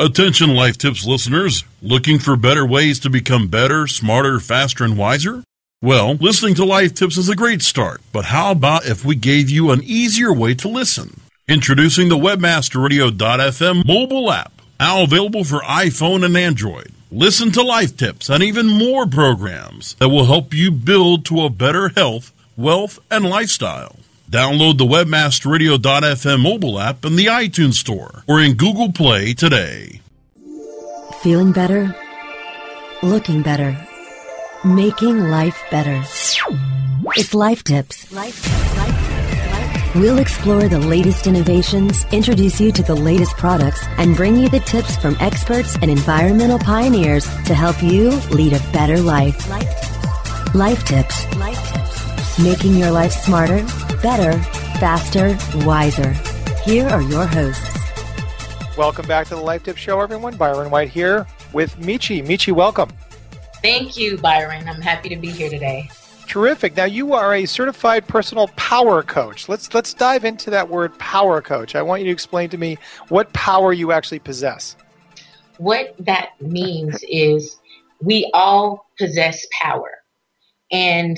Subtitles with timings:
[0.00, 5.42] Attention Life Tips listeners, looking for better ways to become better, smarter, faster, and wiser?
[5.82, 9.50] Well, listening to Life Tips is a great start, but how about if we gave
[9.50, 11.20] you an easier way to listen?
[11.48, 16.92] Introducing the WebmasterRadio.fm mobile app, now available for iPhone and Android.
[17.10, 21.50] Listen to Life Tips and even more programs that will help you build to a
[21.50, 23.96] better health, wealth, and lifestyle.
[24.30, 30.02] Download the WebmasterRadio.fm mobile app in the iTunes Store or in Google Play today.
[31.22, 31.96] Feeling better?
[33.02, 33.74] Looking better?
[34.66, 36.02] Making life better.
[37.16, 38.12] It's Life Tips.
[38.12, 38.76] Life Tips.
[38.76, 44.50] Life We'll explore the latest innovations, introduce you to the latest products, and bring you
[44.50, 49.48] the tips from experts and environmental pioneers to help you lead a better life.
[50.54, 51.34] Life Tips.
[51.36, 51.77] Life Tips.
[52.38, 52.62] Life Tips.
[52.62, 53.62] Making your life smarter,
[54.02, 54.38] better,
[54.78, 56.12] faster, wiser.
[56.64, 57.76] Here are your hosts.
[58.76, 60.36] Welcome back to the Life Tip Show, everyone.
[60.36, 62.24] Byron White here with Michi.
[62.24, 62.90] Michi, welcome.
[63.62, 64.68] Thank you, Byron.
[64.68, 65.90] I'm happy to be here today.
[66.26, 66.76] Terrific.
[66.76, 69.48] Now you are a certified personal power coach.
[69.48, 71.74] Let's let's dive into that word power coach.
[71.74, 74.76] I want you to explain to me what power you actually possess.
[75.56, 77.58] What that means is
[78.02, 79.90] we all possess power.
[80.70, 81.16] And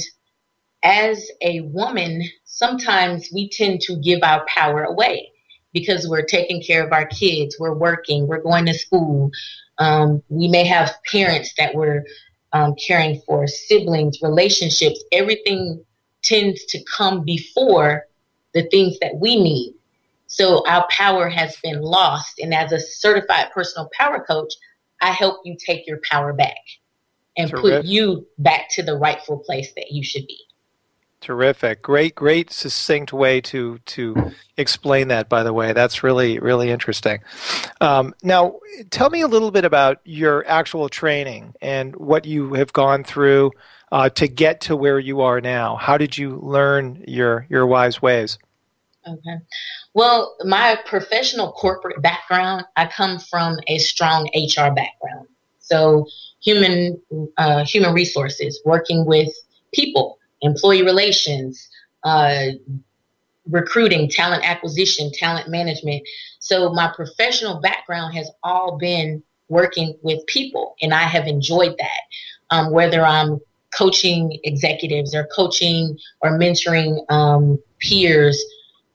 [0.83, 5.31] as a woman, sometimes we tend to give our power away
[5.73, 9.31] because we're taking care of our kids, we're working, we're going to school.
[9.79, 12.05] Um, we may have parents that we're
[12.53, 15.03] um, caring for, siblings, relationships.
[15.13, 15.85] Everything
[16.23, 18.07] tends to come before
[18.53, 19.75] the things that we need.
[20.27, 22.39] So our power has been lost.
[22.41, 24.53] And as a certified personal power coach,
[25.01, 26.59] I help you take your power back
[27.37, 27.83] and Terrific.
[27.83, 30.39] put you back to the rightful place that you should be.
[31.21, 31.83] Terrific.
[31.83, 35.75] Great, great succinct way to to explain that, by the way.
[35.75, 37.21] That's really, really interesting.
[37.83, 42.73] Um, now, tell me a little bit about your actual training and what you have
[42.73, 43.51] gone through
[43.93, 45.77] uh, to get to where you are now.
[45.77, 48.39] How did you learn your, your wise ways?
[49.07, 49.39] Okay.
[49.93, 55.29] Well, my professional corporate background, I come from a strong HR background.
[55.59, 56.07] So,
[56.43, 57.01] human
[57.37, 59.29] uh, human resources, working with
[59.75, 61.69] people employee relations,
[62.05, 62.47] uh,
[63.49, 66.03] recruiting, talent acquisition, talent management.
[66.39, 72.01] So my professional background has all been working with people, and I have enjoyed that.
[72.51, 73.41] Um, whether I'm
[73.77, 78.43] coaching executives or coaching or mentoring um, peers.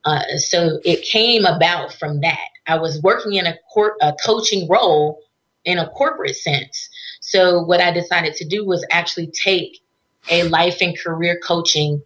[0.04, 2.48] Uh, so it came about from that.
[2.68, 5.22] I was working in a, cor- a coaching role
[5.66, 6.90] in a corporate sense.
[7.22, 9.80] So what I decided to do was actually take
[10.30, 12.02] a life and career coaching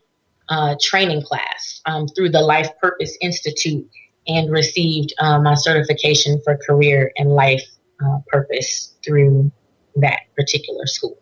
[0.50, 3.88] uh, training class um, through the Life Purpose Institute
[4.28, 7.63] and received uh, my certification for career and life
[8.03, 9.52] uh, purpose through
[9.96, 11.18] that particular school.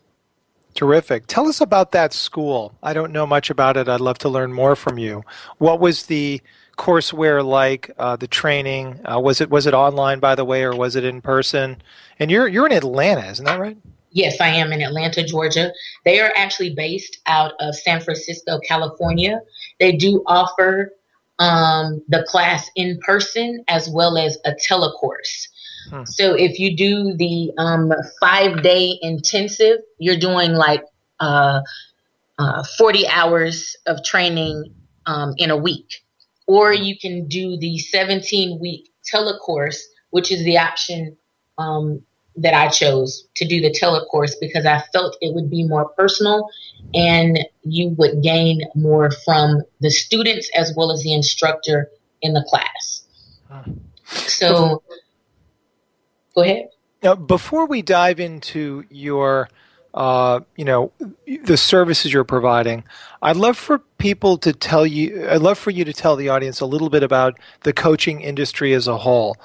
[0.73, 1.25] Terrific.
[1.25, 2.77] Tell us about that school.
[2.83, 3.89] I don't know much about it.
[3.89, 5.23] I'd love to learn more from you.
[5.57, 6.39] What was the
[6.77, 7.89] courseware like?
[7.97, 11.03] Uh, the training uh, was it was it online, by the way, or was it
[11.03, 11.81] in person?
[12.19, 13.77] And you're you're in Atlanta, isn't that right?
[14.17, 15.71] Yes, I am in Atlanta, Georgia.
[16.03, 19.41] They are actually based out of San Francisco, California.
[19.79, 20.91] They do offer
[21.37, 25.49] um, the class in person as well as a telecourse.
[25.91, 26.03] Hmm.
[26.05, 30.83] So if you do the um, five day intensive, you're doing like
[31.19, 31.61] uh,
[32.39, 34.73] uh, 40 hours of training
[35.05, 36.03] um, in a week.
[36.47, 39.79] Or you can do the 17 week telecourse,
[40.09, 41.15] which is the option
[41.59, 42.01] um,
[42.37, 46.49] that I chose to do the telecourse because I felt it would be more personal
[46.93, 51.89] and you would gain more from the students as well as the instructor
[52.21, 53.03] in the class.
[54.09, 54.83] So,
[56.35, 56.69] go ahead.
[57.03, 59.49] Now, before we dive into your,
[59.93, 60.91] uh, you know,
[61.43, 62.83] the services you're providing,
[63.21, 65.27] I'd love for people to tell you.
[65.29, 68.73] I'd love for you to tell the audience a little bit about the coaching industry
[68.73, 69.37] as a whole.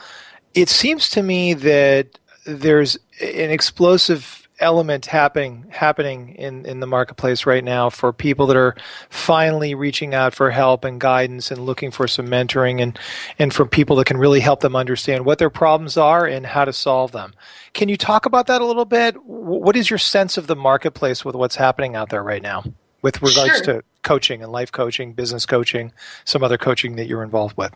[0.54, 7.46] It seems to me that there's an explosive element happening happening in, in the marketplace
[7.46, 8.76] right now for people that are
[9.10, 12.98] finally reaching out for help and guidance and looking for some mentoring and
[13.38, 16.64] and for people that can really help them understand what their problems are and how
[16.64, 17.34] to solve them.
[17.72, 19.16] Can you talk about that a little bit?
[19.24, 22.64] What is your sense of the marketplace with what's happening out there right now
[23.02, 23.80] with regards sure.
[23.80, 25.92] to coaching and life coaching, business coaching,
[26.24, 27.74] some other coaching that you're involved with?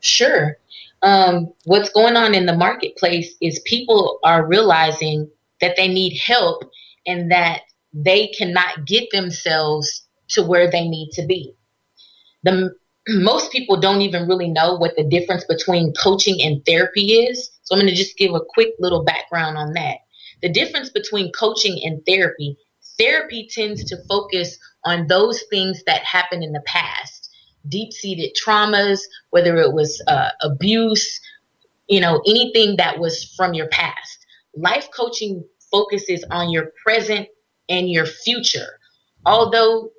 [0.00, 0.58] Sure
[1.02, 6.62] um, what's going on in the marketplace is people are realizing that they need help
[7.06, 7.62] and that
[7.92, 11.54] they cannot get themselves to where they need to be.
[12.42, 12.74] The
[13.08, 17.50] most people don't even really know what the difference between coaching and therapy is.
[17.62, 19.98] So I'm going to just give a quick little background on that.
[20.42, 22.58] The difference between coaching and therapy
[22.98, 27.15] therapy tends to focus on those things that happened in the past
[27.68, 31.20] deep seated traumas, whether it was uh, abuse,
[31.88, 34.26] you know, anything that was from your past.
[34.54, 37.28] Life coaching focuses on your present
[37.68, 38.78] and your future.
[39.24, 39.90] Although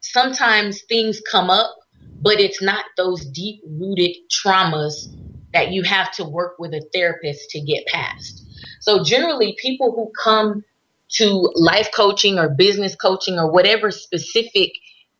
[0.00, 1.76] sometimes things come up,
[2.22, 5.14] but it's not those deep rooted traumas
[5.52, 8.44] that you have to work with a therapist to get past.
[8.80, 10.64] So generally people who come
[11.12, 14.70] to life coaching or business coaching or whatever specific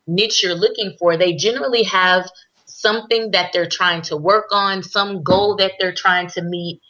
[0.06, 2.29] niche you're looking for, they generally have
[2.67, 6.81] something that they're trying to work on, some goal that they're trying to meet,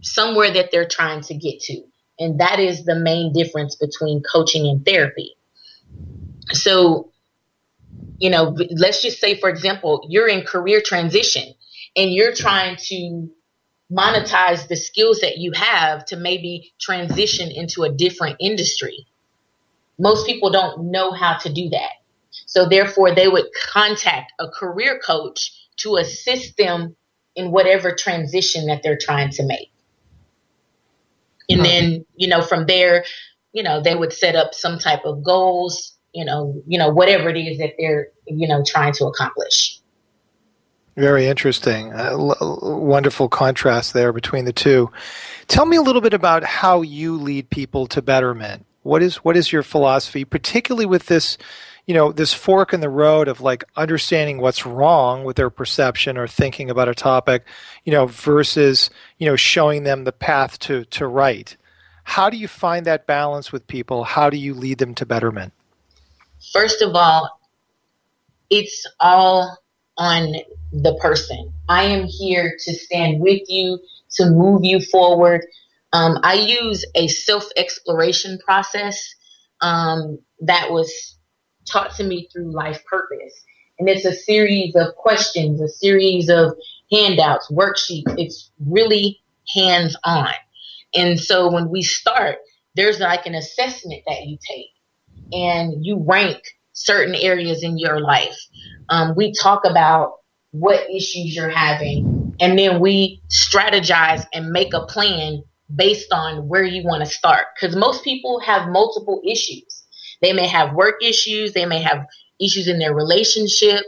[0.00, 1.82] somewhere that they're trying to get to.
[2.18, 5.36] And that is the main difference between coaching and therapy.
[6.52, 7.10] So,
[8.18, 11.54] you know, let's just say, for example, you're in career transition
[11.96, 13.28] and you're trying to
[13.92, 19.06] monetize the skills that you have to maybe transition into a different industry.
[19.98, 21.92] Most people don't know how to do that.
[22.44, 26.96] So therefore they would contact a career coach to assist them
[27.34, 29.72] in whatever transition that they're trying to make.
[31.48, 33.04] And then, you know, from there,
[33.52, 37.28] you know, they would set up some type of goals, you know, you know, whatever
[37.28, 39.80] it is that they're, you know, trying to accomplish.
[40.96, 41.92] Very interesting.
[41.92, 44.90] Uh, l- wonderful contrast there between the two.
[45.46, 48.64] Tell me a little bit about how you lead people to betterment.
[48.82, 51.36] What is what is your philosophy, particularly with this,
[51.86, 56.18] you know, this fork in the road of like understanding what's wrong with their perception
[56.18, 57.44] or thinking about a topic,
[57.84, 61.56] you know, versus you know showing them the path to to right.
[62.02, 64.04] How do you find that balance with people?
[64.04, 65.52] How do you lead them to betterment?
[66.52, 67.40] First of all,
[68.50, 69.56] it's all
[69.96, 70.34] on
[70.72, 71.52] the person.
[71.68, 73.80] I am here to stand with you,
[74.12, 75.42] to move you forward.
[75.92, 79.14] Um, I use a self exploration process
[79.60, 81.15] um, that was
[81.70, 83.44] taught to me through life purpose.
[83.78, 86.56] And it's a series of questions, a series of
[86.90, 88.14] handouts, worksheets.
[88.16, 89.20] It's really
[89.54, 90.32] hands on.
[90.94, 92.38] And so when we start,
[92.74, 94.70] there's like an assessment that you take
[95.32, 96.42] and you rank
[96.72, 98.36] certain areas in your life.
[98.88, 100.18] Um, we talk about
[100.52, 105.42] what issues you're having, and then we strategize and make a plan
[105.74, 107.46] based on where you want to start.
[107.54, 109.75] Because most people have multiple issues.
[110.22, 112.06] They may have work issues, they may have
[112.40, 113.84] issues in their relationship,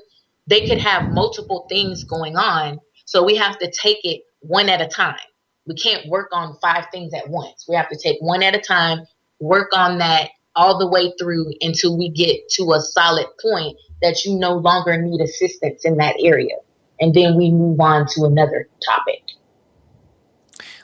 [0.46, 2.80] they could have multiple things going on.
[3.04, 5.16] So we have to take it one at a time.
[5.66, 7.66] We can't work on five things at once.
[7.69, 9.06] We have to take one at a time,
[9.40, 14.25] work on that all the way through until we get to a solid point that
[14.25, 16.56] you no longer need assistance in that area.
[17.00, 19.22] And then we move on to another topic.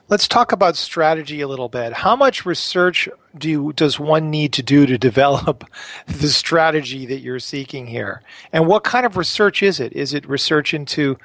[0.09, 1.95] Let's talk about strategy a little bit.
[1.95, 3.09] How much research
[3.39, 5.65] do you, does one need to do to develop
[6.07, 8.23] the strategy that you're seeking here?
[8.53, 9.93] And what kind of research is it?
[9.95, 11.17] Is it research into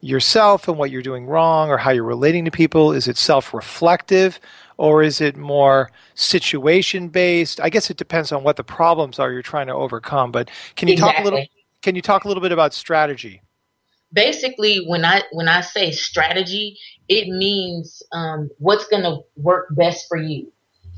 [0.00, 2.92] yourself and what you're doing wrong or how you're relating to people?
[2.92, 4.38] Is it self reflective
[4.76, 7.60] or is it more situation based?
[7.60, 10.30] I guess it depends on what the problems are you're trying to overcome.
[10.30, 11.14] But can you exactly.
[11.14, 11.46] talk a little?
[11.82, 13.42] Can you talk a little bit about strategy?
[14.12, 16.78] Basically, when I when I say strategy,
[17.08, 20.52] it means um, what's going to work best for you.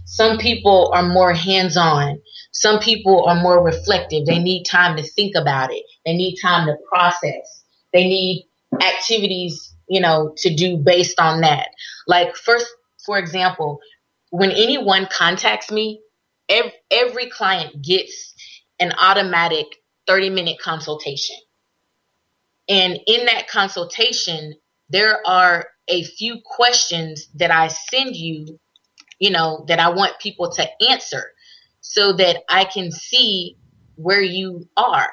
[0.04, 2.20] Some people are more hands on.
[2.52, 4.26] Some people are more reflective.
[4.26, 5.84] They need time to think about it.
[6.04, 7.64] They need time to process.
[7.92, 8.48] They need
[8.80, 11.68] activities, you know, to do based on that.
[12.06, 12.66] Like first,
[13.06, 13.80] for example,
[14.30, 16.00] when anyone contacts me,
[16.48, 18.34] every, every client gets
[18.80, 19.66] an automatic
[20.06, 21.36] 30 minute consultation.
[22.70, 24.54] And in that consultation,
[24.88, 28.58] there are a few questions that I send you,
[29.18, 31.32] you know, that I want people to answer
[31.80, 33.56] so that I can see
[33.96, 35.10] where you are.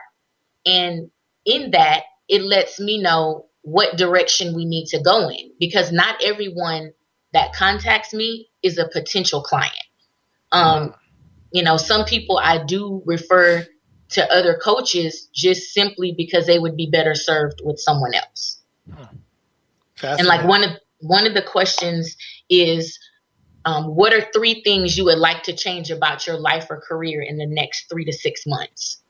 [0.65, 1.09] And
[1.45, 6.23] in that, it lets me know what direction we need to go in because not
[6.23, 6.93] everyone
[7.33, 9.73] that contacts me is a potential client.
[10.51, 10.93] Um,
[11.51, 13.65] you know, some people I do refer
[14.09, 18.59] to other coaches just simply because they would be better served with someone else.
[20.19, 22.15] And like one of one of the questions
[22.49, 22.97] is,
[23.65, 27.21] um, what are three things you would like to change about your life or career
[27.21, 29.01] in the next three to six months?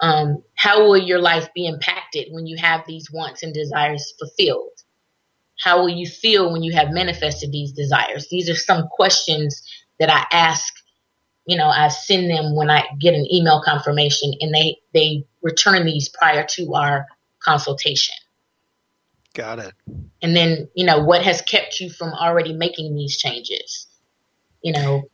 [0.00, 4.70] Um, how will your life be impacted when you have these wants and desires fulfilled?
[5.62, 8.26] How will you feel when you have manifested these desires?
[8.28, 9.62] These are some questions
[10.00, 10.74] that I ask.
[11.46, 15.84] You know, I send them when I get an email confirmation, and they they return
[15.84, 17.06] these prior to our
[17.42, 18.14] consultation.
[19.34, 19.72] Got it.
[20.20, 23.86] And then, you know, what has kept you from already making these changes?
[24.62, 25.04] You know,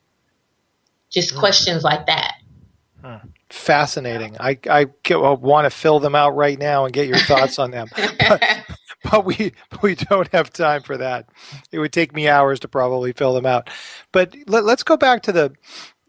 [1.11, 1.39] just mm.
[1.39, 2.35] questions like that.
[3.01, 3.21] Huh.
[3.49, 4.37] Fascinating.
[4.41, 7.89] I, I want to fill them out right now and get your thoughts on them.
[8.29, 8.43] But,
[9.11, 11.31] but we we don't have time for that.
[11.71, 13.71] It would take me hours to probably fill them out.
[14.13, 15.55] But let, us go back to the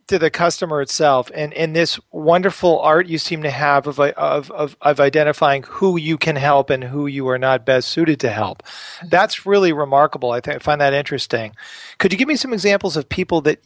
[0.10, 4.50] to the customer itself and, and this wonderful art you seem to have of, of,
[4.50, 8.32] of, of identifying who you can help and who you are not best suited to
[8.32, 8.64] help.
[8.64, 9.10] Mm-hmm.
[9.10, 10.32] That's really remarkable.
[10.32, 11.56] I, think, I find that interesting.
[12.00, 13.64] Could you give me some examples of people that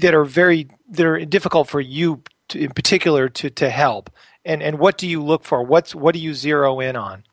[0.00, 4.08] that are very that are difficult for you to, in particular to, to help?
[4.46, 5.62] And and what do you look for?
[5.62, 7.24] What's what do you zero in on?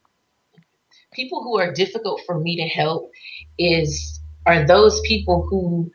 [1.14, 3.10] People who are difficult for me to help
[3.58, 5.90] is are those people who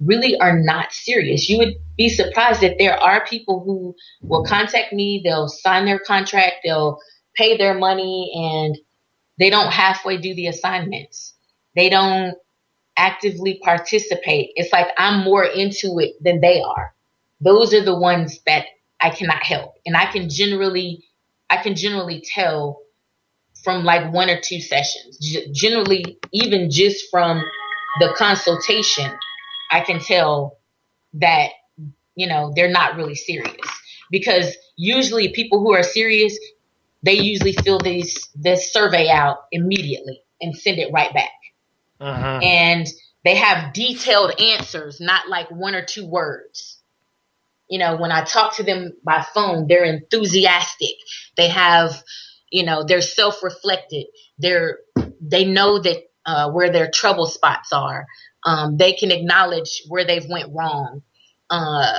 [0.00, 1.48] really are not serious.
[1.48, 5.98] You would be surprised that there are people who will contact me, they'll sign their
[6.00, 6.98] contract, they'll
[7.36, 8.78] pay their money, and
[9.38, 11.34] they don't halfway do the assignments.
[11.76, 12.36] They don't
[12.96, 14.52] actively participate.
[14.56, 16.94] It's like I'm more into it than they are.
[17.40, 18.66] Those are the ones that
[19.00, 19.74] I cannot help.
[19.86, 21.04] And I can generally
[21.50, 22.80] I can generally tell
[23.64, 25.18] from like one or two sessions.
[25.20, 27.42] G- generally even just from
[28.00, 29.10] the consultation
[29.70, 30.58] I can tell
[31.14, 31.50] that,
[32.14, 33.56] you know, they're not really serious.
[34.10, 36.36] Because usually people who are serious,
[37.02, 41.30] they usually fill these this survey out immediately and send it right back.
[42.00, 42.40] Uh-huh.
[42.42, 42.86] And
[43.24, 46.78] they have detailed answers, not like one or two words.
[47.68, 50.96] You know, when I talk to them by phone, they're enthusiastic.
[51.36, 52.02] They have,
[52.50, 54.06] you know, they're self-reflected.
[54.38, 54.78] They're
[55.20, 58.06] they know that uh, where their trouble spots are.
[58.44, 61.02] Um, they can acknowledge where they've went wrong.
[61.48, 61.92] Uh,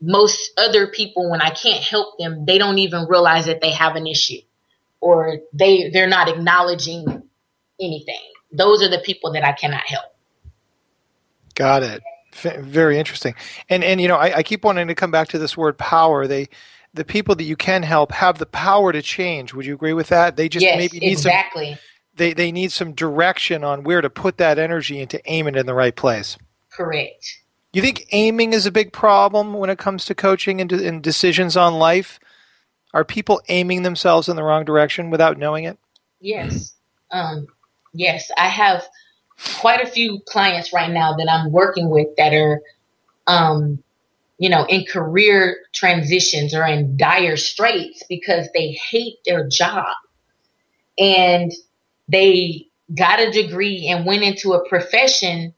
[0.00, 3.96] most other people, when I can't help them, they don't even realize that they have
[3.96, 4.40] an issue,
[5.00, 7.22] or they they're not acknowledging
[7.80, 8.20] anything.
[8.52, 10.14] Those are the people that I cannot help.
[11.54, 12.02] Got it.
[12.60, 13.34] very interesting.
[13.68, 16.26] And and you know, I, I keep wanting to come back to this word power.
[16.26, 16.48] They
[16.94, 19.54] the people that you can help have the power to change.
[19.54, 20.36] Would you agree with that?
[20.36, 21.72] They just yes, maybe need exactly.
[21.72, 21.78] some
[22.16, 25.56] they they need some direction on where to put that energy and to aim it
[25.56, 26.36] in the right place.
[26.70, 27.40] Correct.
[27.72, 31.56] You think aiming is a big problem when it comes to coaching and, and decisions
[31.56, 32.18] on life?
[32.94, 35.78] Are people aiming themselves in the wrong direction without knowing it?
[36.20, 36.72] Yes.
[37.10, 37.46] Um,
[37.92, 38.82] yes, I have
[39.58, 42.62] quite a few clients right now that I'm working with that are,
[43.26, 43.82] um,
[44.38, 49.94] you know, in career transitions or in dire straits because they hate their job.
[50.98, 51.52] And
[52.08, 55.54] they got a degree and went into a profession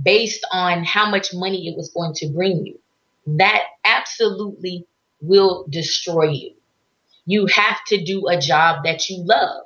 [0.00, 2.78] based on how much money it was going to bring you.
[3.38, 4.86] That absolutely
[5.20, 6.54] will destroy you.
[7.26, 9.62] You have to do a job that you love.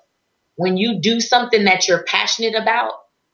[0.57, 2.93] When you do something that you're passionate about,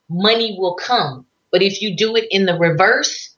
[0.09, 1.27] money will come.
[1.51, 3.35] But if you do it in the reverse,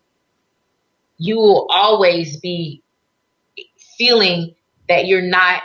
[1.17, 2.83] you will always be
[3.97, 4.55] feeling
[4.89, 5.63] that you're not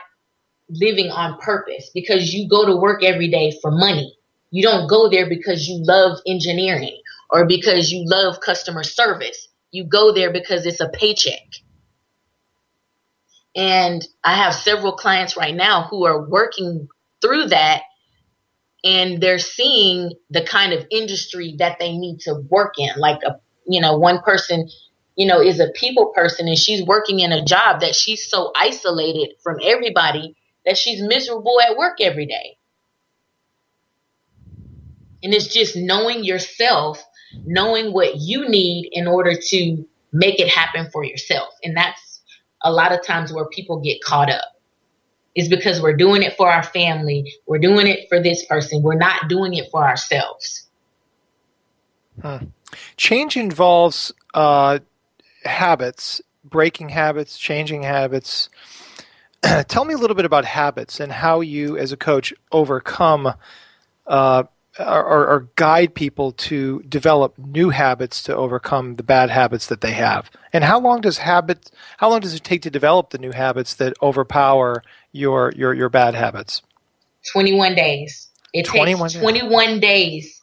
[0.70, 4.16] living on purpose because you go to work every day for money.
[4.52, 6.98] You don't go there because you love engineering
[7.30, 9.48] or because you love customer service.
[9.72, 11.42] You go there because it's a paycheck.
[13.56, 16.88] And I have several clients right now who are working
[17.22, 17.82] through that
[18.84, 22.90] and they're seeing the kind of industry that they need to work in.
[22.98, 24.70] Like a, you know, one person,
[25.16, 28.52] you know, is a people person and she's working in a job that she's so
[28.56, 30.36] isolated from everybody
[30.70, 32.56] that she's miserable at work every day.
[35.24, 37.04] And it's just knowing yourself,
[37.44, 41.50] knowing what you need in order to make it happen for yourself.
[41.64, 42.22] And that's
[42.62, 44.46] a lot of times where people get caught up.
[45.36, 48.96] Is because we're doing it for our family, we're doing it for this person, we're
[48.96, 50.68] not doing it for ourselves.
[52.22, 52.40] Huh.
[52.98, 54.80] Change involves uh,
[55.46, 58.50] habits, breaking habits, changing habits.
[59.67, 63.34] tell me a little bit about habits and how you, as a coach, overcome
[64.08, 64.43] uh,
[64.79, 69.91] or, or, guide people to develop new habits to overcome the bad habits that they
[69.91, 70.31] have.
[70.53, 71.72] And how long does habit?
[71.98, 75.89] How long does it take to develop the new habits that overpower your your your
[75.89, 76.62] bad habits?
[77.31, 78.29] Twenty one days.
[78.53, 80.41] It 21 takes twenty one days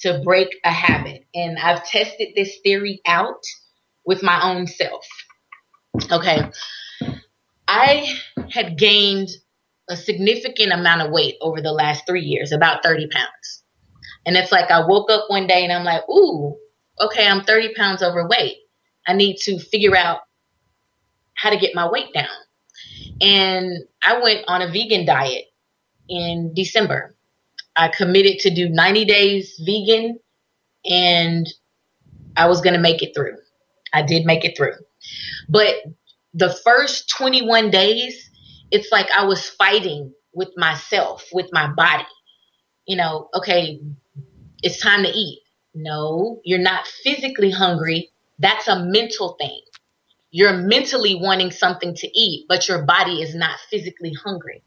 [0.00, 3.42] to break a habit, and I've tested this theory out
[4.04, 5.06] with my own self.
[6.12, 6.50] Okay,
[7.68, 8.18] I
[8.50, 9.28] had gained
[9.90, 13.62] a significant amount of weight over the last three years, about 30 pounds.
[14.26, 16.56] And it's like I woke up one day and I'm like, ooh,
[17.00, 18.56] okay, I'm 30 pounds overweight.
[19.06, 20.20] I need to figure out
[21.34, 22.26] how to get my weight down.
[23.20, 25.44] And I went on a vegan diet
[26.08, 27.14] in December.
[27.76, 30.18] I committed to do 90 days vegan
[30.84, 31.46] and
[32.36, 33.36] I was going to make it through.
[33.92, 34.74] I did make it through.
[35.48, 35.76] But
[36.38, 38.30] the first 21 days,
[38.70, 42.06] it's like I was fighting with myself, with my body.
[42.86, 43.80] You know, okay,
[44.62, 45.40] it's time to eat.
[45.74, 48.10] No, you're not physically hungry.
[48.38, 49.60] That's a mental thing.
[50.30, 54.62] You're mentally wanting something to eat, but your body is not physically hungry.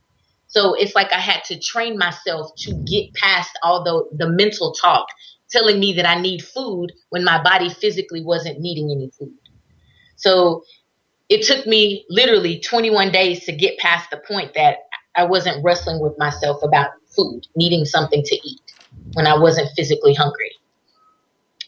[0.47, 4.73] So it's like I had to train myself to get past all the, the mental
[4.73, 5.07] talk
[5.49, 9.37] telling me that I need food when my body physically wasn't needing any food.
[10.17, 10.63] So
[11.31, 14.79] it took me literally 21 days to get past the point that
[15.15, 18.59] I wasn't wrestling with myself about food, needing something to eat
[19.13, 20.51] when I wasn't physically hungry.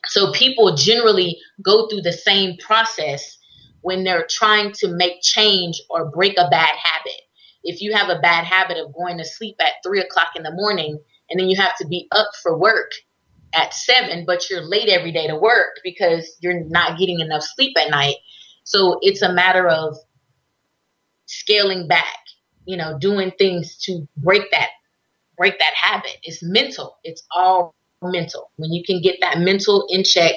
[0.07, 3.37] So people generally go through the same process
[3.79, 7.21] when they're trying to make change or break a bad habit.
[7.63, 10.51] If you have a bad habit of going to sleep at three o'clock in the
[10.51, 12.91] morning and then you have to be up for work
[13.53, 17.77] at seven, but you're late every day to work because you're not getting enough sleep
[17.79, 18.15] at night.
[18.63, 19.95] So it's a matter of
[21.25, 22.17] scaling back,
[22.65, 24.69] you know, doing things to break that
[25.37, 26.17] break that habit.
[26.23, 26.97] It's mental.
[27.03, 28.51] It's all mental.
[28.57, 30.35] When you can get that mental in check,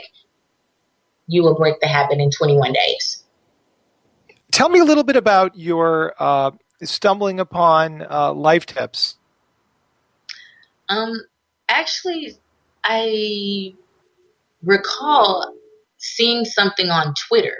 [1.26, 3.24] you will break the habit in 21 days.
[4.52, 6.52] Tell me a little bit about your uh,
[6.82, 9.16] stumbling upon uh, life tips.
[10.88, 11.20] Um,
[11.68, 12.36] actually,
[12.84, 13.74] I
[14.62, 15.52] recall
[15.98, 17.56] seeing something on Twitter.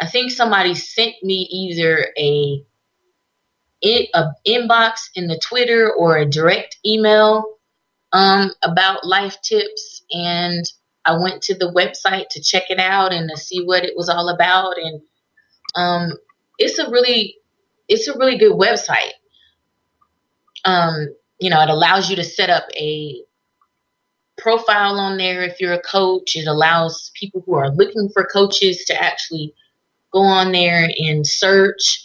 [0.00, 2.64] I think somebody sent me either a,
[3.84, 7.56] a inbox in the Twitter or a direct email
[8.12, 10.64] um, about life tips, and
[11.04, 14.08] I went to the website to check it out and to see what it was
[14.08, 14.78] all about.
[14.78, 15.00] And
[15.74, 16.12] um,
[16.58, 17.36] it's a really,
[17.88, 19.12] it's a really good website.
[20.64, 23.22] Um, you know, it allows you to set up a
[24.36, 26.36] profile on there if you're a coach.
[26.36, 29.54] It allows people who are looking for coaches to actually
[30.12, 32.04] go on there and search.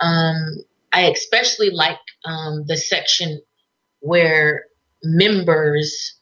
[0.00, 3.40] Um, I especially like um, the section
[4.00, 4.64] where
[5.02, 6.14] members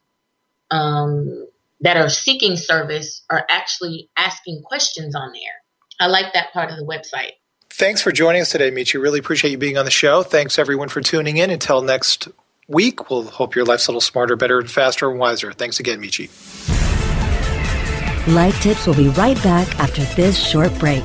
[0.70, 1.46] um,
[1.81, 5.62] that are seeking service are actually asking questions on there.
[6.01, 7.33] I like that part of the website.
[7.70, 9.01] Thanks for joining us today, Meechie.
[9.01, 10.22] Really appreciate you being on the show.
[10.22, 11.51] Thanks everyone for tuning in.
[11.51, 12.29] Until next
[12.68, 13.11] week.
[13.11, 15.53] We'll hope your life's a little smarter, better, faster, and wiser.
[15.53, 16.86] Thanks again, Meechie.
[18.27, 21.05] Life Tips will be right back after this short break.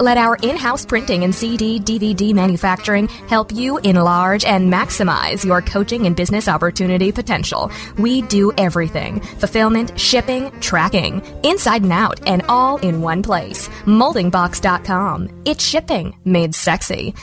[0.00, 5.62] Let our in house printing and CD DVD manufacturing help you enlarge and maximize your
[5.62, 7.70] coaching and business opportunity potential.
[7.98, 13.68] We do everything fulfillment, shipping, tracking, inside and out, and all in one place.
[13.84, 15.42] Moldingbox.com.
[15.44, 17.14] It's shipping made sexy.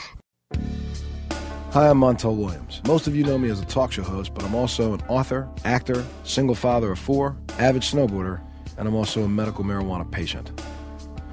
[1.72, 2.82] Hi, I'm Montel Williams.
[2.86, 5.48] Most of you know me as a talk show host, but I'm also an author,
[5.64, 8.42] actor, single father of four, avid snowboarder,
[8.76, 10.52] and I'm also a medical marijuana patient.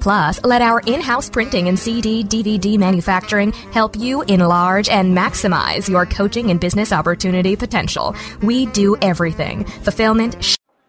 [0.00, 5.16] Plus, Plus, let our in house printing and CD DVD manufacturing help you enlarge and
[5.16, 8.14] maximize your coaching and business opportunity potential.
[8.42, 10.59] We do everything fulfillment.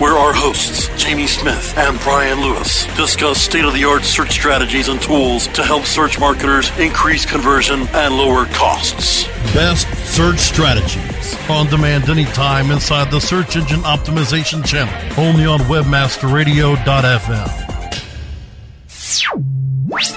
[0.00, 4.88] Where our hosts, Jamie Smith and Brian Lewis, discuss state of the art search strategies
[4.88, 9.28] and tools to help search marketers increase conversion and lower costs.
[9.54, 11.38] Best search strategies.
[11.48, 17.60] On demand anytime inside the Search Engine Optimization channel, only on WebmasterRadio.fm.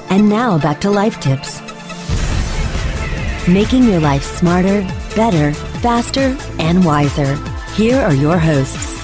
[0.10, 1.62] And now back to life tips.
[3.48, 4.82] Making your life smarter,
[5.16, 7.36] better, faster, and wiser.
[7.76, 8.98] Here are your hosts.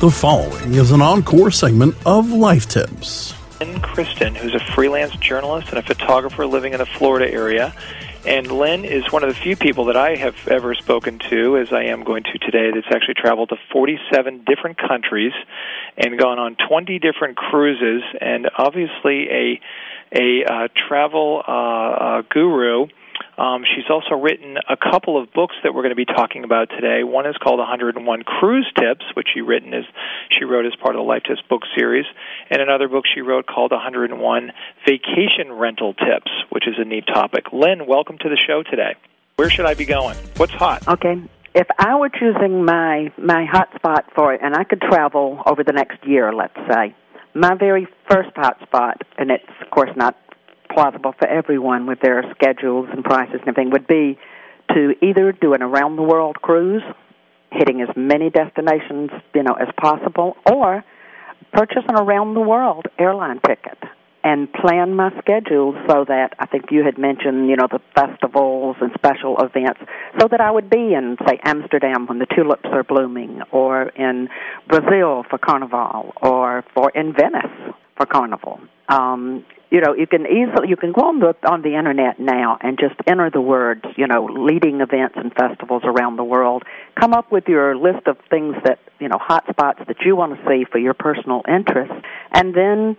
[0.00, 3.34] The following is an encore segment of Life Tips.
[3.58, 7.74] Lynn Kristen, who's a freelance journalist and a photographer living in the Florida area.
[8.24, 11.72] And Lynn is one of the few people that I have ever spoken to, as
[11.72, 15.32] I am going to today, that's actually traveled to 47 different countries
[15.96, 19.60] and gone on 20 different cruises, and obviously a
[20.12, 22.86] a uh, travel uh, uh, guru.
[23.38, 26.70] Um, she's also written a couple of books that we're going to be talking about
[26.70, 27.04] today.
[27.04, 29.84] One is called 101 Cruise Tips, which she written as
[30.36, 32.04] she wrote as part of the Life Tips book series,
[32.50, 34.52] and another book she wrote called 101
[34.84, 37.44] Vacation Rental Tips, which is a neat topic.
[37.52, 38.96] Lynn, welcome to the show today.
[39.36, 40.16] Where should I be going?
[40.36, 40.88] What's hot?
[40.88, 41.22] Okay.
[41.54, 45.62] If I were choosing my my hot spot for it, and I could travel over
[45.62, 46.94] the next year, let's say,
[47.34, 50.16] my very first hot spot, and it's of course not
[50.72, 54.18] plausible for everyone with their schedules and prices and everything, would be
[54.74, 56.82] to either do an around the world cruise,
[57.50, 60.84] hitting as many destinations you know as possible, or
[61.52, 63.78] purchase an around the world airline ticket
[64.24, 68.76] and plan my schedule so that I think you had mentioned, you know, the festivals
[68.80, 69.80] and special events,
[70.18, 74.28] so that I would be in, say, Amsterdam when the tulips are blooming, or in
[74.66, 78.60] Brazil for Carnival, or for in Venice for Carnival.
[78.88, 82.56] Um, you know, you can easily you can go on the on the internet now
[82.62, 86.62] and just enter the words, you know, leading events and festivals around the world.
[86.98, 90.38] Come up with your list of things that you know, hot spots that you want
[90.38, 91.92] to see for your personal interest,
[92.32, 92.96] and then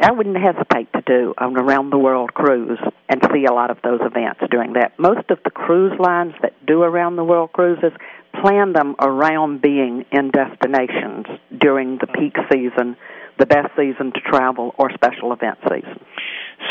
[0.00, 3.78] I wouldn't hesitate to do an around the world cruise and see a lot of
[3.84, 4.98] those events during that.
[4.98, 7.92] Most of the cruise lines that do around the world cruises
[8.40, 11.26] plan them around being in destinations
[11.60, 12.96] during the peak season,
[13.42, 15.98] the best season to travel, or special event season.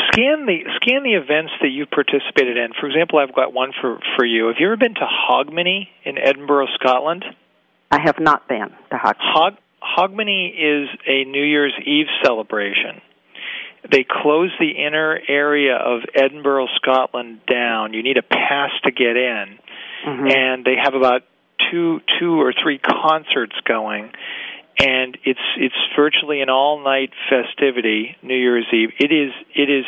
[0.08, 2.72] Scan the scan the events that you've participated in.
[2.80, 4.46] For example, I've got one for for you.
[4.46, 7.24] Have you ever been to Hogmanay in Edinburgh, Scotland?
[7.90, 9.16] I have not been to Hogmanay.
[9.20, 13.02] Hog, Hogmanay is a New Year's Eve celebration
[13.90, 17.92] they close the inner area of Edinburgh, Scotland down.
[17.94, 19.58] You need a pass to get in,
[20.06, 20.26] mm-hmm.
[20.28, 21.22] and they have about
[21.70, 24.12] two two or three concerts going,
[24.78, 28.16] and it's it's virtually an all night festivity.
[28.22, 28.90] New Year's Eve.
[28.98, 29.84] It is it is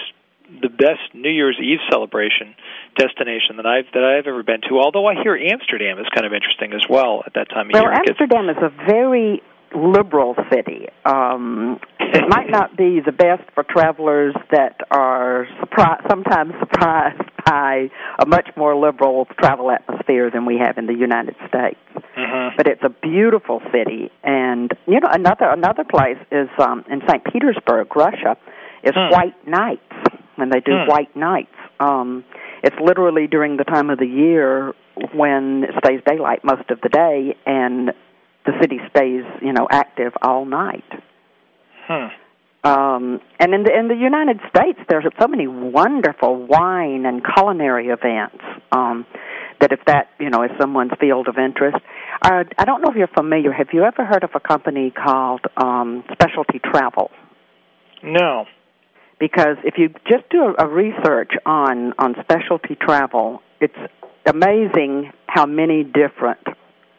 [0.60, 2.54] the best New Year's Eve celebration
[2.96, 4.78] destination that I've that I've ever been to.
[4.78, 7.82] Although I hear Amsterdam is kind of interesting as well at that time of well,
[7.84, 7.92] year.
[7.92, 9.42] Well, Amsterdam is a very
[9.74, 10.86] liberal city.
[11.04, 17.90] Um, it might not be the best for travelers that are surpri- sometimes surprised by
[18.18, 21.78] a much more liberal travel atmosphere than we have in the United States.
[22.16, 22.56] Mm-hmm.
[22.56, 27.24] But it's a beautiful city, and you know another another place is um, in St.
[27.24, 28.36] Petersburg, Russia,
[28.84, 29.12] is hmm.
[29.12, 29.82] White Nights
[30.36, 30.90] when they do Hmm.
[30.90, 31.54] White Nights.
[31.80, 32.24] Um,
[32.62, 34.72] it's literally during the time of the year
[35.12, 37.92] when it stays daylight most of the day, and
[38.44, 40.84] the city stays, you know, active all night.
[41.86, 42.08] Hmm.
[42.64, 47.88] Um, and in the in the United States, there's so many wonderful wine and culinary
[47.88, 49.04] events um,
[49.60, 51.76] that if that you know is someone's field of interest,
[52.22, 53.52] uh, I don't know if you're familiar.
[53.52, 57.10] Have you ever heard of a company called um, Specialty Travel?
[58.02, 58.46] No.
[59.20, 63.76] Because if you just do a, a research on on specialty travel, it's
[64.26, 66.40] amazing how many different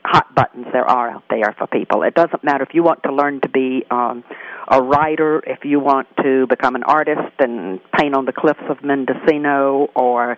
[0.05, 2.03] hot buttons there are out there for people.
[2.03, 4.23] It doesn't matter if you want to learn to be um,
[4.67, 8.83] a writer, if you want to become an artist and paint on the cliffs of
[8.83, 10.37] Mendocino, or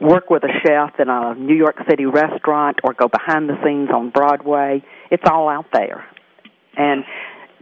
[0.00, 3.90] work with a chef in a New York City restaurant, or go behind the scenes
[3.94, 4.82] on Broadway.
[5.10, 6.04] It's all out there.
[6.76, 7.04] And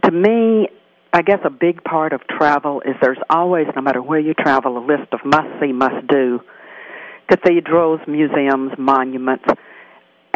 [0.05, 0.67] to me,
[1.13, 4.77] I guess a big part of travel is there's always, no matter where you travel,
[4.77, 6.41] a list of must see, must do
[7.29, 9.45] cathedrals, museums, monuments.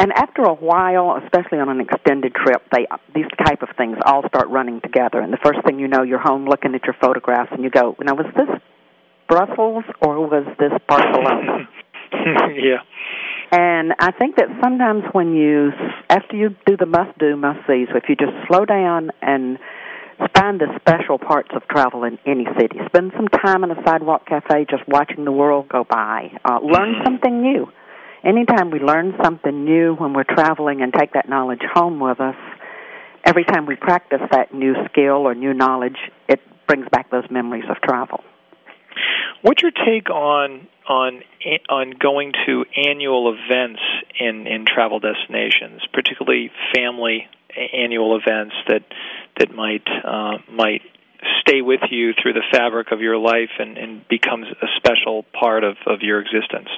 [0.00, 4.22] And after a while, especially on an extended trip, they these type of things all
[4.28, 5.20] start running together.
[5.20, 7.96] And the first thing you know, you're home looking at your photographs, and you go,
[8.00, 8.48] "Now, was this
[9.28, 11.68] Brussels or was this Barcelona?"
[12.54, 12.78] yeah.
[13.50, 15.70] And I think that sometimes when you,
[16.10, 19.58] after you do the must do, must see, so if you just slow down and
[20.36, 24.26] find the special parts of travel in any city, spend some time in a sidewalk
[24.26, 27.04] cafe just watching the world go by, uh, learn Mm-hmm.
[27.04, 27.66] something new.
[28.24, 32.36] Anytime we learn something new when we're traveling and take that knowledge home with us,
[33.24, 35.96] every time we practice that new skill or new knowledge,
[36.28, 38.24] it brings back those memories of travel.
[39.42, 41.22] What's your take on on
[41.68, 43.80] on going to annual events
[44.18, 47.28] in in travel destinations, particularly family
[47.72, 48.82] annual events that
[49.38, 50.82] that might uh, might
[51.40, 55.64] stay with you through the fabric of your life and, and becomes a special part
[55.64, 56.68] of, of your existence?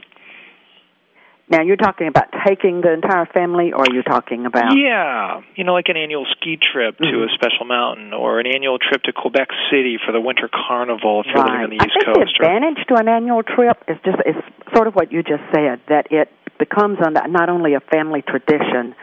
[1.51, 5.65] Now, you're talking about taking the entire family, or are you're talking about Yeah, you
[5.65, 7.27] know, like an annual ski trip to Mhm.
[7.27, 11.27] a special mountain, or an annual trip to Quebec City for the winter carnival if
[11.27, 11.65] you're living Right.
[11.65, 12.39] on the I East think Coast.
[12.39, 14.37] the advantage to an annual trip is just is
[14.77, 18.95] sort of what you just said that it becomes not only a family tradition,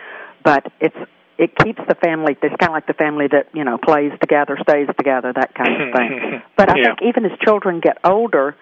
[0.43, 0.97] but it's
[1.37, 2.35] it keeps the family.
[2.41, 5.81] It's kind of like the family that you know plays together, stays together, that kind
[5.81, 6.41] of thing.
[6.55, 6.95] But I Yeah.
[6.95, 8.55] think even as children get older,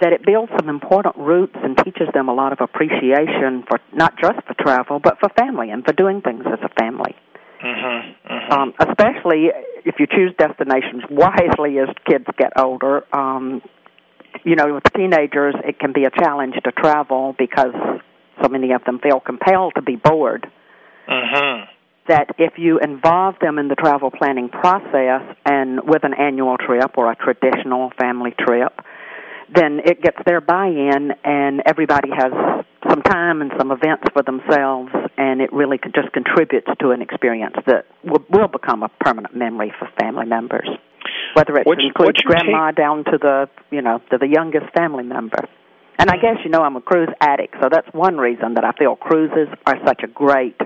[0.00, 4.14] that it builds some important roots and teaches them a lot of appreciation for not
[4.20, 7.16] just for travel, but for family and for doing things as a family.
[7.62, 8.52] Mm-hmm, mm-hmm.
[8.52, 9.50] Um, especially
[9.84, 13.04] if you choose destinations wisely as kids get older.
[13.14, 13.62] Um,
[14.44, 17.74] you know, with teenagers, it can be a challenge to travel because
[18.42, 20.46] so many of them feel compelled to be bored.
[21.08, 21.64] Mm-hmm.
[22.08, 26.96] That if you involve them in the travel planning process and with an annual trip
[26.96, 28.72] or a traditional family trip,
[29.54, 32.32] then it gets their buy-in and everybody has
[32.88, 37.54] some time and some events for themselves and it really just contributes to an experience
[37.66, 40.68] that will, will become a permanent memory for family members.
[41.34, 45.04] Whether it What's- includes what's grandma down to the you know to the youngest family
[45.04, 45.38] member.
[45.98, 48.72] And i guess you know i'm a cruise addict so that's one reason that i
[48.72, 50.58] feel cruises are such a great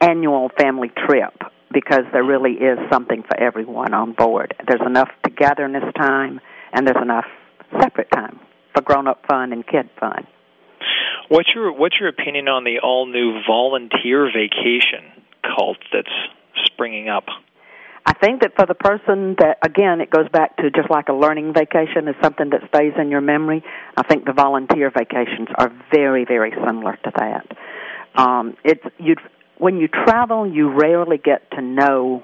[0.00, 1.34] annual family trip
[1.72, 4.54] because there really is something for everyone on board.
[4.66, 6.40] There's enough togetherness time
[6.72, 7.26] and there's enough
[7.80, 8.40] separate time
[8.74, 10.26] for grown up fun and kid fun
[11.28, 16.08] What's your what's your opinion on the all new volunteer vacation cult that's
[16.64, 17.24] springing up?
[18.06, 21.12] I think that for the person that again it goes back to just like a
[21.12, 23.62] learning vacation is something that stays in your memory.
[23.94, 27.46] I think the volunteer vacations are very very similar to that.
[28.18, 29.16] Um it's you
[29.58, 32.22] when you travel you rarely get to know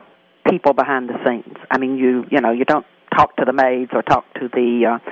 [0.49, 1.59] people behind the scenes.
[1.71, 4.97] I mean you you know you don't talk to the maids or talk to the
[4.97, 5.11] uh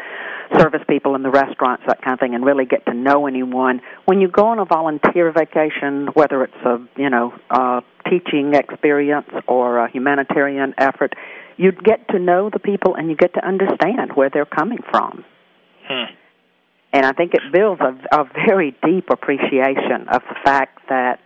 [0.58, 3.80] service people in the restaurants, that kind of thing, and really get to know anyone.
[4.04, 9.30] When you go on a volunteer vacation, whether it's a you know a teaching experience
[9.46, 11.14] or a humanitarian effort,
[11.56, 15.24] you get to know the people and you get to understand where they're coming from.
[15.86, 16.14] Hmm.
[16.92, 21.20] And I think it builds a, a very deep appreciation of the fact that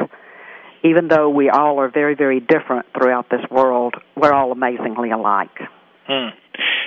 [0.85, 5.59] even though we all are very, very different throughout this world, we're all amazingly alike.
[6.07, 6.29] Hmm.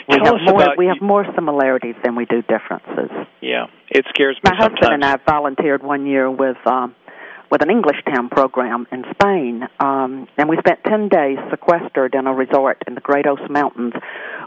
[0.10, 3.12] We Tell have more we have more similarities than we do differences.
[3.42, 6.96] Yeah, it scares me My husband and I volunteered one year with um,
[7.52, 12.26] with an English town program in Spain, um, and we spent ten days sequestered in
[12.26, 13.94] a resort in the Gredos Mountains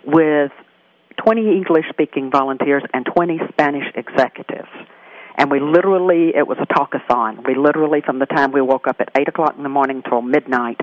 [0.04, 0.50] with
[1.22, 4.68] twenty English speaking volunteers and twenty Spanish executives.
[5.38, 7.46] And we literally, it was a talkathon.
[7.46, 10.20] We literally, from the time we woke up at 8 o'clock in the morning till
[10.20, 10.78] midnight,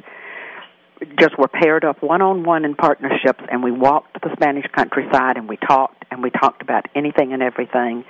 [1.19, 5.37] just were paired up one on one in partnerships and we walked the Spanish countryside
[5.37, 8.03] and we talked and we talked about anything and everything.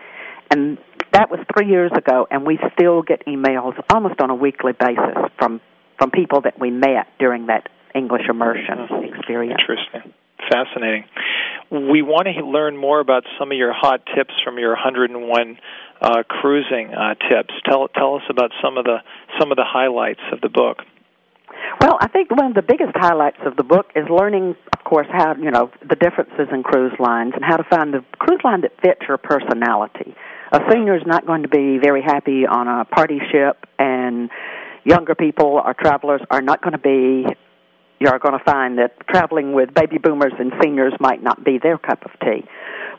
[0.51, 0.77] And
[1.13, 5.31] that was three years ago and we still get emails almost on a weekly basis
[5.37, 5.61] from
[5.97, 9.59] from people that we met during that English immersion experience.
[9.59, 10.13] Interesting.
[10.49, 11.03] Fascinating.
[11.69, 15.59] We want to learn more about some of your hot tips from your 101
[16.01, 17.53] uh, cruising uh, tips.
[17.65, 18.97] Tell tell us about some of the
[19.39, 20.77] some of the highlights of the book.
[21.81, 25.07] Well, I think one of the biggest highlights of the book is learning, of course,
[25.11, 28.61] how you know the differences in cruise lines and how to find the cruise line
[28.61, 30.13] that fits your personality.
[30.51, 34.29] A senior is not going to be very happy on a party ship, and
[34.83, 37.25] younger people or travelers are not going to be.
[37.99, 41.77] You're going to find that traveling with baby boomers and seniors might not be their
[41.77, 42.45] cup of tea.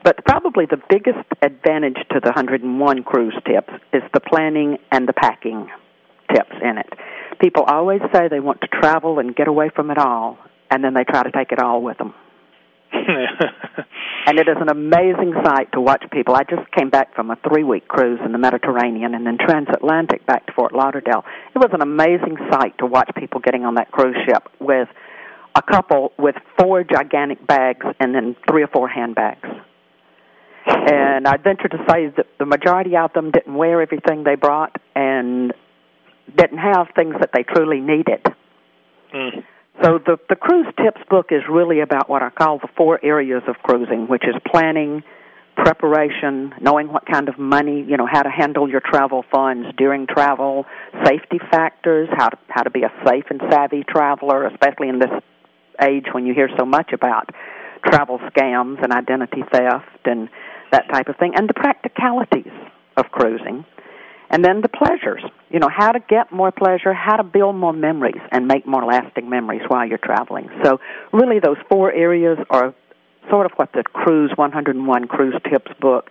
[0.04, 5.14] But probably the biggest advantage to the 101 cruise tips is the planning and the
[5.14, 5.70] packing
[6.32, 6.88] tips in it.
[7.40, 10.38] People always say they want to travel and get away from it all.
[10.70, 12.14] and then they try to take it all with them.
[12.92, 16.34] and it is an amazing sight to watch people.
[16.34, 20.26] I just came back from a three week cruise in the Mediterranean and then transatlantic
[20.26, 21.24] back to Fort Lauderdale.
[21.54, 24.88] It was an amazing sight to watch people getting on that cruise ship with
[25.54, 29.48] a couple with four gigantic bags and then three or four handbags.
[30.66, 34.76] And I'd venture to say that the majority of them didn't wear everything they brought
[34.94, 35.52] and
[36.36, 38.24] didn't have things that they truly needed.
[39.14, 39.44] Mm.
[39.82, 43.42] So the the cruise tips book is really about what I call the four areas
[43.48, 45.02] of cruising, which is planning,
[45.56, 50.06] preparation, knowing what kind of money, you know, how to handle your travel funds during
[50.06, 50.66] travel,
[51.04, 55.10] safety factors, how to how to be a safe and savvy traveler, especially in this
[55.82, 57.30] age when you hear so much about
[57.86, 60.28] travel scams and identity theft and
[60.72, 62.52] that type of thing, and the practicalities
[62.96, 63.64] of cruising.
[64.30, 67.72] And then the pleasures, you know, how to get more pleasure, how to build more
[67.72, 70.48] memories and make more lasting memories while you're traveling.
[70.62, 70.78] So,
[71.12, 72.72] really, those four areas are
[73.28, 76.10] sort of what the Cruise 101 Cruise Tips book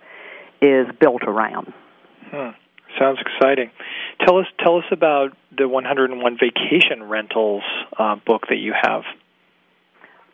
[0.60, 1.72] is built around.
[2.30, 2.50] Hmm.
[2.98, 3.70] Sounds exciting.
[4.26, 7.62] Tell us, tell us about the 101 Vacation Rentals
[7.98, 9.02] uh, book that you have.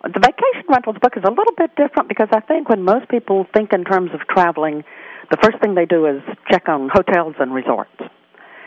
[0.02, 3.46] The Vacation Rentals book is a little bit different because I think when most people
[3.54, 4.84] think in terms of traveling,
[5.30, 7.90] the first thing they do is check on hotels and resorts.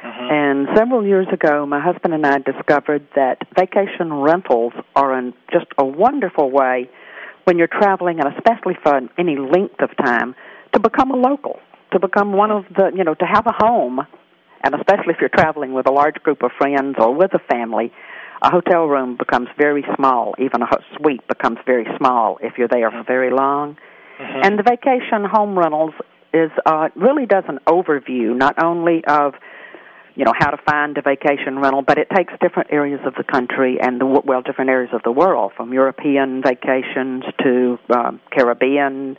[0.03, 0.27] Mm-hmm.
[0.31, 5.67] And several years ago, my husband and I discovered that vacation rentals are an, just
[5.77, 6.89] a wonderful way
[7.43, 10.35] when you're traveling, and especially for any length of time,
[10.73, 11.59] to become a local,
[11.91, 13.99] to become one of the, you know, to have a home,
[14.63, 17.91] and especially if you're traveling with a large group of friends or with a family,
[18.41, 20.33] a hotel room becomes very small.
[20.37, 23.77] Even a suite becomes very small if you're there for very long.
[24.19, 24.41] Mm-hmm.
[24.43, 25.93] And the vacation home rentals
[26.33, 29.33] is uh, really does an overview not only of
[30.15, 33.23] you know how to find a vacation rental, but it takes different areas of the
[33.23, 39.17] country and the well different areas of the world, from European vacations to um, Caribbean,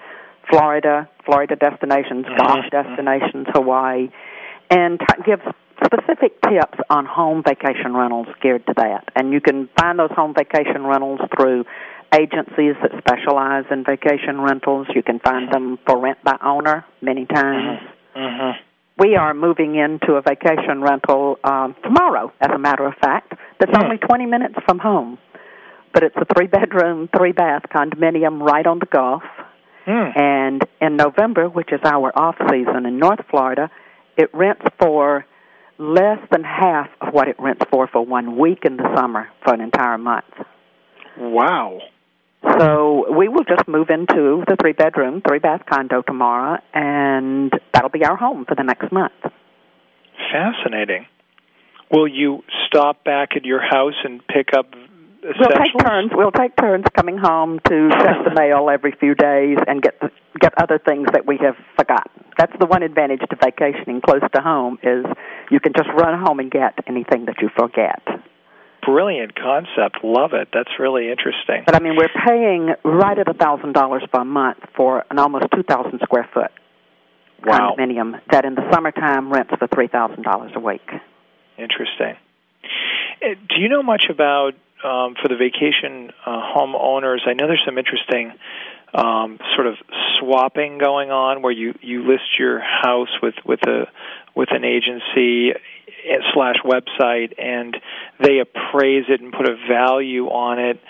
[0.50, 2.36] Florida, Florida destinations, Mm-hmm.
[2.36, 4.10] Gulf destinations, Hawaii,
[4.68, 5.42] and t- gives
[5.82, 9.08] specific tips on home vacation rentals geared to that.
[9.16, 11.64] And you can find those home vacation rentals through
[12.14, 14.86] agencies that specialize in vacation rentals.
[14.94, 17.80] You can find them for rent by owner many times.
[18.16, 18.60] Mm-hmm.
[18.98, 23.72] We are moving into a vacation rental um, tomorrow, as a matter of fact, that's
[23.74, 23.84] Hmm.
[23.84, 25.18] only 20 minutes from home.
[25.94, 29.22] But it's a three bedroom, three bath condominium right on the Gulf.
[29.86, 30.10] Hmm.
[30.14, 33.70] And in November, which is our off season in North Florida,
[34.16, 35.24] it rents for
[35.78, 39.54] less than half of what it rents for for one week in the summer for
[39.54, 40.26] an entire month.
[41.18, 41.80] Wow.
[42.42, 47.90] So we will just move into the three bedroom, three bath condo tomorrow, and that'll
[47.90, 49.12] be our home for the next month.
[50.32, 51.06] Fascinating.
[51.90, 54.74] Will you stop back at your house and pick up
[55.22, 56.12] We'll take turns.
[56.14, 60.10] We'll take turns coming home to check the mail every few days and get the,
[60.40, 62.24] get other things that we have forgotten.
[62.38, 65.04] That's the one advantage to vacationing close to home is
[65.50, 68.00] you can just run home and get anything that you forget.
[68.92, 70.02] Brilliant concept.
[70.02, 70.48] Love it.
[70.52, 71.62] That's really interesting.
[71.66, 75.44] But I mean, we're paying right at a thousand dollars per month for an almost
[75.54, 76.50] two thousand square foot
[77.44, 77.74] Wow.
[77.78, 80.86] condominium that in the summertime rents for three thousand dollars a week.
[81.56, 82.16] Interesting.
[83.22, 84.52] Uh, Do you know much about
[84.84, 87.22] um, for the vacation uh, home owners?
[87.26, 88.32] I know there's some interesting
[88.94, 89.74] um, sort of
[90.18, 93.84] swapping going on where you you list your house with with a
[94.34, 97.76] with an agency eh, slash website and
[98.18, 100.80] they appraise it and put a value on it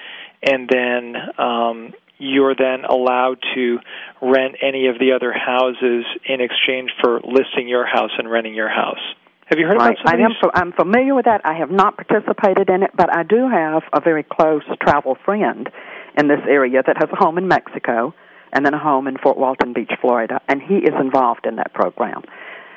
[0.43, 3.79] and then um, you're then allowed to
[4.21, 8.69] rent any of the other houses in exchange for listing your house and renting your
[8.69, 9.01] house.
[9.47, 9.99] Have you heard Right.
[9.99, 10.51] about some I of am.
[10.55, 11.41] I'm familiar with that.
[11.45, 15.69] I have not participated in it, but I do have a very close travel friend
[16.17, 18.15] in this area that has a home in Mexico
[18.53, 21.73] and then a home in Fort Walton Beach, Florida, and he is involved in that
[21.73, 22.23] program.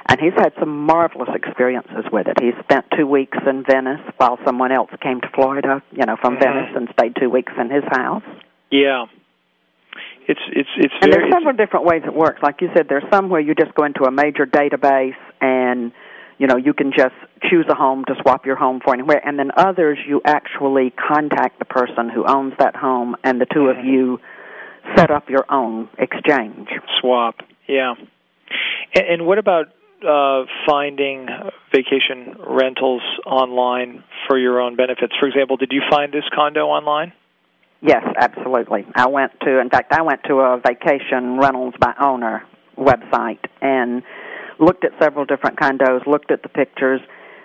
[0.07, 2.37] And he's had some marvelous experiences with it.
[2.41, 6.35] He spent two weeks in Venice while someone else came to Florida, you know, from
[6.35, 6.41] Mhm.
[6.41, 8.23] Venice and stayed two weeks in his house.
[8.69, 9.05] Yeah.
[10.27, 12.41] It's it's it's And very there's several different ways it works.
[12.43, 15.91] Like you said, there's some where you just go into a major database and
[16.37, 17.15] you know you can just
[17.49, 21.59] choose a home to swap your home for anywhere, and then others you actually contact
[21.59, 23.79] the person who owns that home, and the 2 Mm-hmm.
[23.79, 24.19] of you
[24.95, 26.67] set up your own exchange.
[26.99, 27.35] swap.
[27.67, 27.93] Yeah.
[28.95, 29.67] And, and what about
[30.05, 31.27] uh, finding
[31.71, 35.13] vacation rentals online for your own benefits?
[35.19, 37.13] For example, did you find this condo online?
[37.81, 38.85] Yes, absolutely.
[38.95, 42.43] I went to, in fact, I went to a vacation rentals by owner
[42.77, 44.03] website and
[44.59, 47.01] looked at several different condos, looked at the pictures.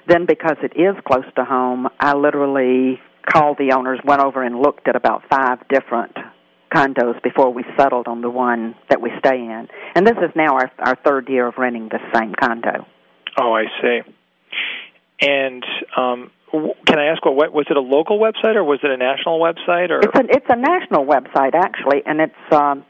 [0.06, 3.00] Then, because it is close to home, I literally
[3.30, 6.16] called the owners, went over and looked at about five different
[6.74, 9.68] condos before we settled on the one that we stay in.
[9.94, 12.86] And this is now our our third year of renting the same condo.
[13.40, 14.00] Oh, I see.
[15.20, 15.64] And
[15.96, 16.30] um,
[16.86, 19.40] can I ask what, what was it a local website or was it a national
[19.40, 22.84] website or It's a it's a national website actually, and it's um,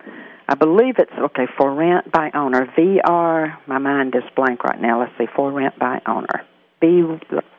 [0.48, 2.66] I believe it's okay for rent by owner.
[2.76, 3.58] VR.
[3.66, 5.00] My mind is blank right now.
[5.00, 5.26] Let's see.
[5.36, 6.46] For rent by owner.
[6.80, 7.02] B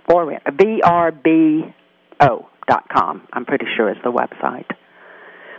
[0.10, 0.44] for rent.
[0.46, 1.74] VRBO
[2.68, 3.28] dot com.
[3.32, 4.66] I'm pretty sure is the website.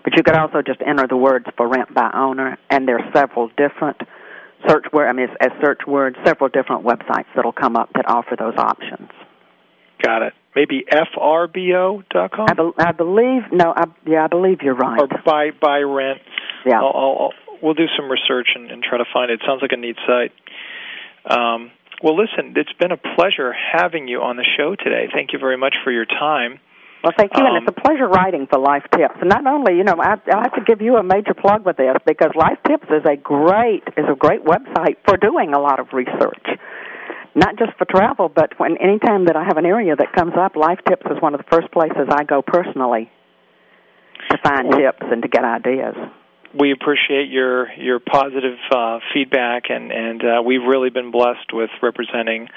[0.02, 3.10] But you could also just enter the words for rent by owner, and there are
[3.14, 3.98] several different
[4.66, 5.08] search word.
[5.08, 9.10] I mean, as search words, several different websites that'll come up that offer those options.
[10.02, 10.32] Got it.
[10.56, 12.46] Maybe frbo.com?
[12.48, 13.72] I, be, I believe no.
[13.76, 14.98] I, yeah, I believe you're right.
[15.00, 16.20] Or buy buy rent.
[16.66, 16.80] Yeah.
[16.80, 17.32] I'll, I'll,
[17.62, 19.40] we'll do some research and, and try to find it.
[19.46, 20.32] Sounds like a neat site.
[21.24, 21.70] Um,
[22.02, 25.08] well, listen, it's been a pleasure having you on the show today.
[25.12, 26.58] Thank you very much for your time.
[27.02, 29.16] Well, thank you, Um, and it's a pleasure writing for Life Tips.
[29.20, 31.76] And not only, you know, I, I have to give you a major plug with
[31.76, 35.80] this because Life Tips is a great is a great website for doing a lot
[35.80, 36.44] of research,
[37.34, 40.56] not just for travel, but when anytime that I have an area that comes up,
[40.56, 43.10] Life Tips is one of the first places I go personally
[44.30, 45.96] to find tips and to get ideas.
[46.58, 51.70] We appreciate your your positive uh, feedback, and and uh, we've really been blessed with
[51.82, 52.48] representing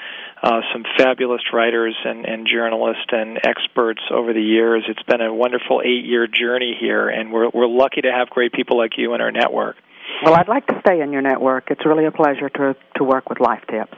[0.42, 4.84] uh, some fabulous writers and, and journalists and experts over the years.
[4.88, 8.52] It's been a wonderful eight year journey here, and we're we're lucky to have great
[8.52, 9.76] people like you in our network.
[10.22, 11.70] Well, I'd like to stay in your network.
[11.70, 13.96] It's really a pleasure to to work with Life Tips.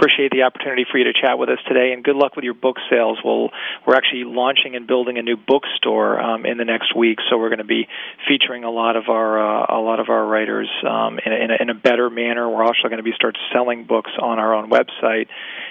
[0.00, 2.54] Appreciate the opportunity for you to chat with us today, and good luck with your
[2.54, 3.18] book sales.
[3.22, 3.50] We'll,
[3.86, 7.50] we're actually launching and building a new bookstore um, in the next week, so we're
[7.50, 7.86] going to be
[8.26, 11.50] featuring a lot of our uh, a lot of our writers um, in, a, in,
[11.50, 12.48] a, in a better manner.
[12.48, 15.28] We're also going to be start selling books on our own website,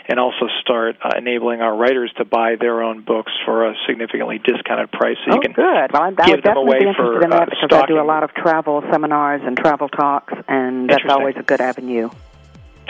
[0.07, 4.37] and also start uh, enabling our writers to buy their own books for a significantly
[4.37, 5.17] discounted price.
[5.25, 5.91] So oh, you can good.
[5.91, 8.21] Well, I, I give them away for in that uh, because I do a lot
[8.21, 12.11] of travel seminars and travel talks, and that's always a good avenue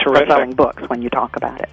[0.02, 0.28] Terrific.
[0.28, 1.68] for selling books when you talk about it.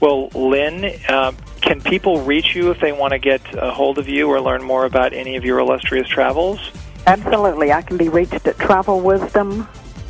[0.00, 4.08] Well, Lynn, uh, can people reach you if they want to get a hold of
[4.08, 6.58] you or learn more about any of your illustrious travels?
[7.06, 7.72] Absolutely.
[7.72, 9.62] I can be reached at Travel Wisdom,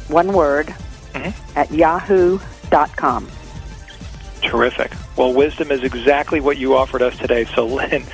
[0.09, 0.75] one word,
[1.15, 1.57] Mm-hmm.
[1.59, 3.29] at yahoo.com.
[4.43, 4.93] Terrific.
[5.17, 7.45] Well, wisdom is exactly what you offered us today.
[7.45, 8.05] So, Lynn,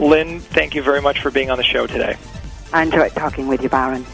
[0.00, 2.16] Lynn, thank you very much for being on the show today.
[2.72, 4.04] I enjoyed talking with you, Byron.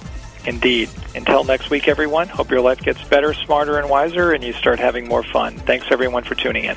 [0.47, 0.90] Indeed.
[1.14, 4.78] Until next week, everyone, hope your life gets better, smarter, and wiser, and you start
[4.78, 5.55] having more fun.
[5.55, 6.76] Thanks, everyone, for tuning in.